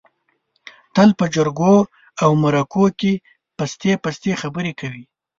تل 0.95 1.09
په 1.19 1.25
جرگو 1.35 1.75
او 2.23 2.29
مرکو 2.43 2.85
کې 2.99 3.13
پستې 3.57 3.91
پستې 4.03 4.31
خبرې 4.41 4.71
کوي. 4.79 5.03